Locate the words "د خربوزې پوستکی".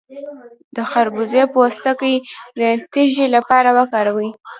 0.75-2.15